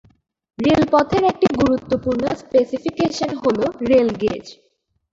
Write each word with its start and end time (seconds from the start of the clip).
রেলপথের 0.59 1.23
একটি 1.31 1.47
গুরুত্বপূর্ণ 1.59 2.23
স্পেসিফিকেশন 2.41 3.31
হল 3.41 3.59
রেল 3.89 4.09
গেজ। 4.21 4.45